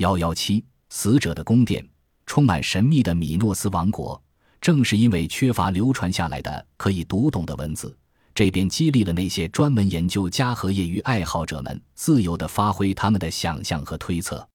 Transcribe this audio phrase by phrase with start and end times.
[0.00, 1.86] 幺幺七，死者的宫殿，
[2.24, 4.20] 充满神秘的米诺斯王国。
[4.58, 7.94] 正是因为缺乏流传下来的可以读懂的文字，
[8.34, 14.48] 这便激励了那些专门研究家和业余爱好者们自由地发挥他们的想象和推测。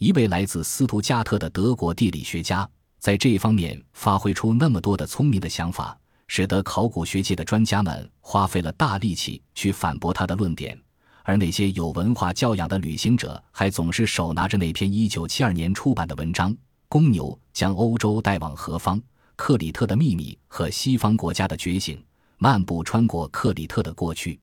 [0.00, 2.68] 一位来自斯图加特的德国地理学家
[2.98, 5.96] 在这方面发挥出那么多的聪明的想法，
[6.26, 10.76] 使得考古学界的专家们花费了大力气去反驳他的论点。
[11.22, 16.52] 而那些有文化教养的旅行者还总是手拿着那篇1972年出版的文章
[16.88, 18.98] 《公牛将欧洲带往何方》。
[19.36, 21.98] 克里特的秘密和西方国家的觉醒，
[22.36, 24.38] 漫步穿过克里特的过去。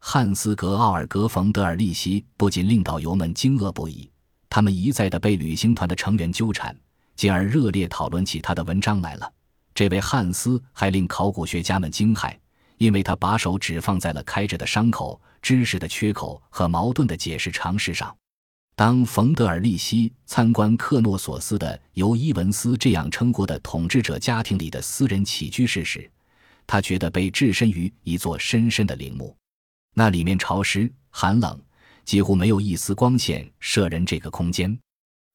[0.00, 4.10] 汉斯·格奥尔格·冯·德尔利希不仅令导游们惊愕不已，
[4.50, 6.76] 他们一再的被旅行团的成员纠缠，
[7.14, 9.32] 进而热烈讨论起他的文章来了。
[9.72, 12.36] 这位汉斯还令考古学家们惊骇，
[12.82, 18.12] 因为他把手指放在了开着的伤口、知识的缺口和矛盾的解释常识上。
[18.74, 26.10] 当冯德尔利希参观克诺索斯的由伊文斯这样称呼的统治者家庭里的私人起居室时，
[26.66, 29.36] 他觉得被置身于一座深深的陵墓，
[29.94, 31.56] 那里面潮湿寒冷，
[32.04, 34.76] 几乎没有一丝光线射人这个空间，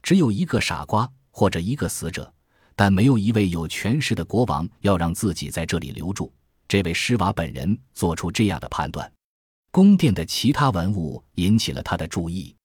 [0.03, 2.29] 只有一个傻瓜或者一个死者，
[2.75, 6.29] 但没有一位有权势的国王要让自己在这里留住。
[6.67, 9.11] 这位施瓦本人做出这样的判断。
[9.71, 12.55] 宫殿的其他文物引起了他的注意。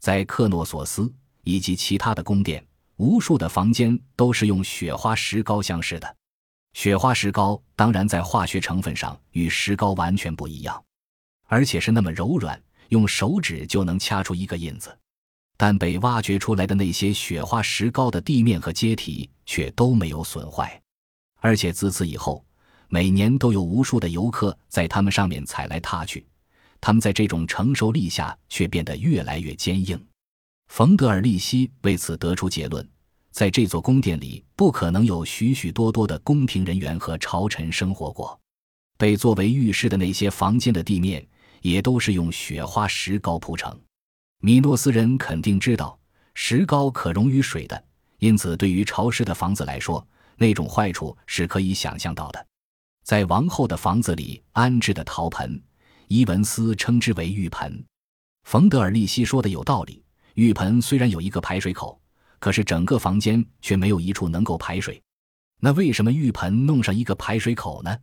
[0.00, 2.66] 在克诺索斯以及其他的宫殿，
[2.96, 6.16] 无数的房间都是用雪花石膏镶饰的。
[6.74, 10.82] 雪花石膏当然在化学成分上与石膏完全不一样，
[11.46, 14.96] 而且是那么柔软，用手指就能掐出一个印子。
[15.56, 20.82] 但被挖掘出来的那些雪花石膏的地面和阶梯却都没有损坏，
[21.36, 22.44] 而且自此以后，
[22.94, 26.24] 每年都有无数的游客在它们上面踩来踏去。
[26.80, 30.00] 他们在这种承受力下却变得越来越坚硬。
[30.68, 32.88] 冯德尔利希为此得出结论：
[33.32, 38.38] 在这座宫殿里不可能有许许多多的宫廷人员和朝臣生活过。
[38.96, 41.26] 被作为浴室的那些房间的地面
[41.62, 43.76] 也都是用雪花石膏铺成。
[44.40, 45.98] 米诺斯人肯定知道
[46.34, 47.84] 石膏可溶于水的，
[48.20, 50.06] 因此对于潮湿的房子来说，
[50.36, 52.46] 那种坏处是可以想象到的。
[53.04, 55.62] 在王后的房子里安置的陶盆。
[56.08, 57.84] 伊文斯称之为浴盆，
[58.44, 60.02] 冯德尔利希说的有道理。
[60.34, 62.00] 浴盆虽然有一个排水口，
[62.38, 65.00] 可是整个房间却没有一处能够排水。
[65.60, 67.96] 那为什么浴盆弄上一个排水口呢？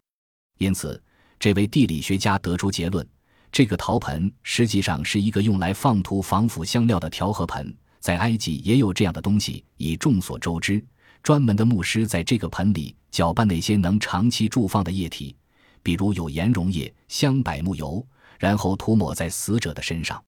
[0.60, 1.02] 因此，
[1.40, 3.08] 这位地理学家得出结论：
[3.52, 7.76] 这个陶盆实际上是一个用来放涂防腐香料的调和盆。
[8.00, 10.84] 在埃及也有这样的东西，已众所周知。
[11.24, 15.36] 专门的牧师在这个盆里搅拌那些能长期贮放的液体。
[15.84, 18.06] 比如有盐溶液、香柏木油，
[18.38, 20.24] 然后涂抹在死者的身上。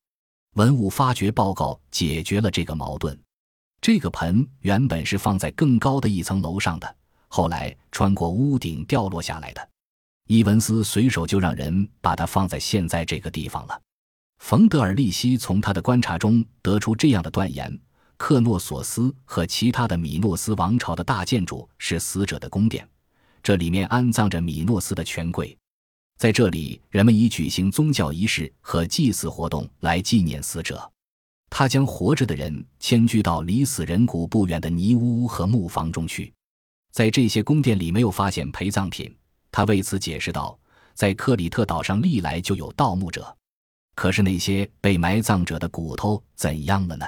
[0.56, 3.18] 文物发掘报告解决了这个矛盾。
[3.82, 6.96] 这个盆原本是放在更高的一层楼上的，
[7.28, 9.70] 后来穿过屋顶掉落下来的。
[10.28, 13.80] 伊文斯随手就让人把它放在现在这个地方了。
[14.40, 17.78] 冯德尔利希从他的观察中得出这样的断言：
[18.18, 22.88] 克诺索斯和其他的米诺斯王朝的大建筑是死者的宫殿。
[23.42, 25.58] 这里面安葬着米诺斯的权贵，
[26.18, 30.90] 在这里，人们以举行宗教仪式和祭祀活动来纪念死者。
[31.50, 36.34] 他将活着的人迁居到离死人骨不远的泥屋和木房中去。
[36.92, 39.14] 在这些宫殿里没有发现陪葬品，
[39.52, 40.58] 他为此解释道
[40.96, 43.36] ：“在克里特岛上历来就有盗墓者，
[43.94, 47.06] 可是那些被埋葬者的骨头怎样了呢？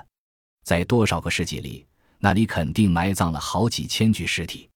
[0.66, 1.86] 在多少个世纪里，
[2.20, 4.70] 那里肯定埋葬了好几千具尸体。”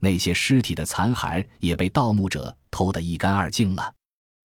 [0.00, 3.94] 那些尸体的残骸也被盗墓者偷得一干二净了。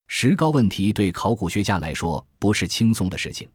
[0.08, 3.48] 石膏问题对考古学家来说不是轻松的事情，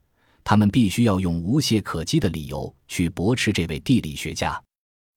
[0.44, 4.60] 他们必须要用无懈可击的理由去驳斥这位地理学家。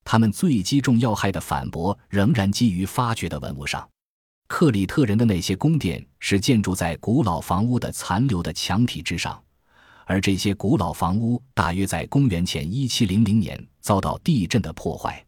[0.04, 3.88] 他们最击中要害的反驳仍然基于发掘的文物上。
[4.48, 9.42] 克里特人的那些宫殿是建筑在古老房屋的残留的墙体之上，
[10.06, 15.26] 而这些古老房屋大约在公元前一七零零年遭到地震的破坏。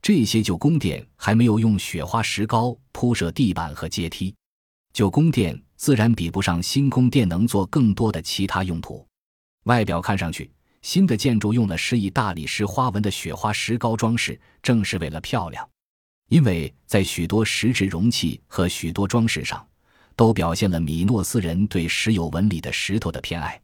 [0.00, 4.34] 这些旧宫殿还没有用雪花石膏铺设地板和阶梯，
[4.92, 9.06] 旧宫殿自然比不上新宫殿能做更多的其他用途。
[9.64, 10.50] 外表看上去，
[10.82, 15.68] 新的建筑用了施以大理石花纹的雪花石膏装饰，正是为了漂亮。
[16.28, 19.66] 因为在许多石质容器和许多装饰上，
[20.14, 23.60] 都表现了米诺斯人对石有纹理的石头的偏爱。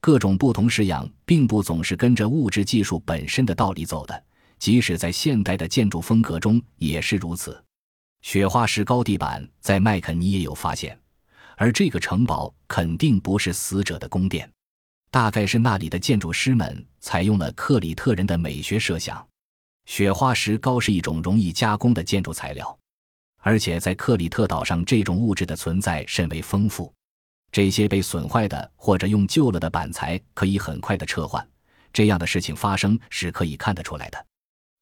[0.00, 4.24] 各种不同式样并不总是跟着物质技术本身的道理走的。
[4.58, 7.64] 即使在现代的建筑风格中也是如此。
[8.20, 10.98] 雪花石膏地板在麦肯尼也有发现，
[11.56, 14.50] 而这个城堡肯定不是死者的宫殿，
[15.10, 19.26] 大概是那里的建筑师们采用了克里特人的美学设想。
[19.86, 22.78] 雪花石膏是一种容易加工的建筑材料，
[23.38, 26.92] 而且在克里特岛上，这种物质的存在甚为丰富。
[27.52, 31.46] 这些被损坏的或者用旧了的板材可以很快的撤换。
[31.92, 34.26] 这样的事情发生是可以看得出来的。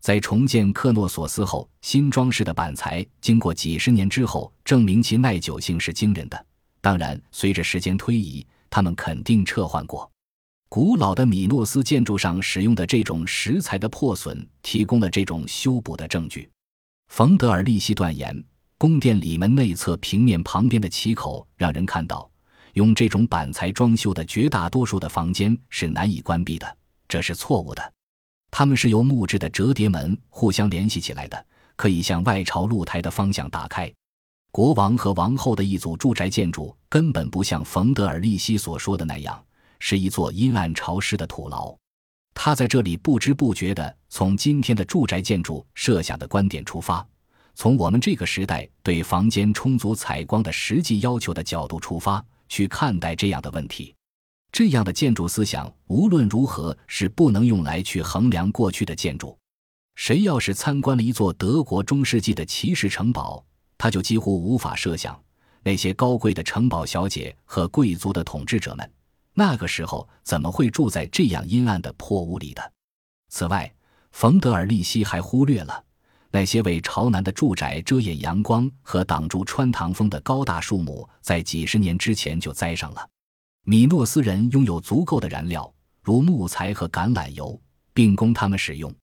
[0.00, 6.46] 在重建克诺索斯后，新装饰的板材经过几十年之后，证明其耐久性是惊人的。
[6.80, 10.08] 当然，随着时间推移，他们肯定撤换过。
[10.68, 16.48] 古老的米诺斯建筑上使用的这种石材的破损，提供了这种修补的证据。
[17.08, 18.44] 冯德尔利希断言，
[18.76, 22.30] 宫殿里门内侧平面旁边的旗口让人看到，
[22.78, 26.76] 用这种板材装修的绝大多数的房间是难以关闭的。
[27.08, 27.92] 这是错误的。
[28.52, 31.44] 它们是由木质的折叠门互相联系起来的，
[31.74, 33.92] 可以向外朝露台的方向打开。
[34.52, 39.44] 国王和王后的一组住宅建筑根本不像冯德尔利希所说的那样，
[39.80, 41.76] 是一座阴暗潮湿的土牢。
[42.32, 47.04] 他在这里不知不觉地从今天的住宅建筑设想的观点出发，
[47.56, 53.94] 从我们这个时代对房间充足采光的实际要求的角度出发去看待这样的问题。
[54.50, 59.38] 这样的建筑思想无论如何是不能用来去衡量过去的建筑。
[59.94, 63.44] 谁要是参观了一座德国中世纪的骑士城堡，
[63.76, 65.20] 他就几乎无法设想
[65.62, 68.92] 那些高贵的城堡小姐和贵族的统治者们
[69.34, 72.72] 那个时候怎么会住在这样阴暗的破屋里的。
[73.28, 73.70] 此外，
[74.12, 75.84] 冯德尔利希还忽略了
[76.30, 83.08] 那些为朝南的住宅遮掩阳光和挡住穿堂风的高大树木，在几十年之前就栽上了。
[83.64, 85.72] 米诺斯人拥有足够的燃料，
[86.02, 87.60] 如木材和橄榄油，
[87.92, 88.94] 并供他们使用。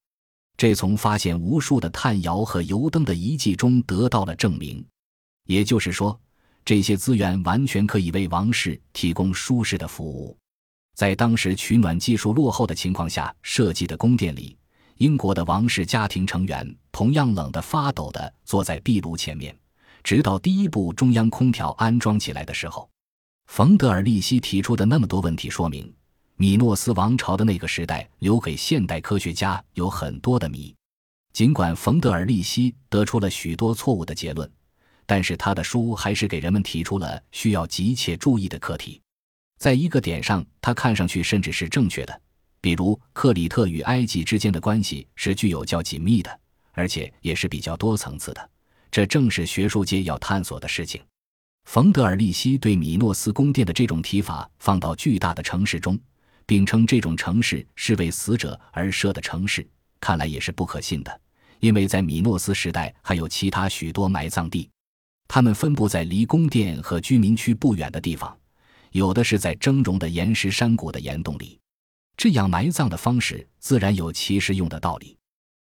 [0.57, 4.86] 这从发现无数的炭窑和油灯的遗迹中得到了证明。
[5.48, 6.19] 也就是说，
[6.63, 10.38] 这些资源完全可以为王室提供舒适的服务。
[10.95, 14.57] 在当时取暖技术落后的情况下设计的宫殿里，
[14.97, 19.57] 英国的王室家庭成员同样冷得发抖地坐在壁炉前面，
[20.03, 22.89] 直到第一部中央空调安装起来的时候。
[23.47, 25.94] 冯德尔利希提出的那么多问题，说明
[26.38, 30.74] 米诺斯王朝的那个时代留给现代科学家有很多的谜。
[31.33, 34.50] 尽管冯德尔利希得出了许多错误的结论，
[35.06, 39.01] 但是他的书还是给人们提出了需要急切注意的课题。
[39.59, 42.21] 在一个点上，他看上去甚至是正确的，
[42.65, 46.39] 比如克里特与埃及之间的关系是具有较紧密的，
[46.71, 48.50] 而且也是比较多层次的。
[48.89, 51.00] 这正是学术界要探索的事情。
[51.65, 55.95] 冯德尔利希对米诺斯宫殿的这种提法放到巨大的城市中，
[56.47, 59.63] 并称这种城市是为死者而设的城市，
[60.00, 61.21] 看来也是不可信的。
[61.59, 64.67] 因为在米诺斯时代还有其他许多埋葬地，
[65.27, 68.35] 它们分布在离宫殿和居民区不远的地方，
[68.89, 71.59] 有的是在峥嵘的岩石山谷的岩洞里。
[72.17, 75.17] 这样埋葬的方式自然有其实用的道理。